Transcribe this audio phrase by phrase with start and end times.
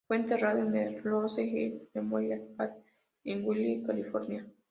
[0.07, 2.73] Fue enterrado en el Rose Hills Memorial Park,
[3.23, 4.47] en Whittier, California.